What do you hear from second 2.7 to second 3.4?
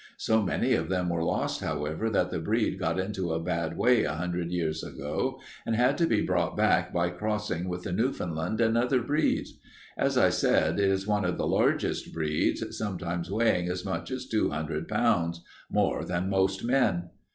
got into a